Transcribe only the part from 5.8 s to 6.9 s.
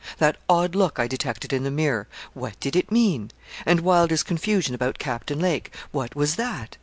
what was that?